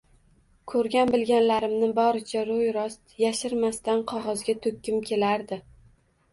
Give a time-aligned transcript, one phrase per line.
[0.71, 5.65] Ko‘rgan-bilganlarimni boricha, ro‘yi rost, yashirmasdan qog‘ozga to‘kkim kelardi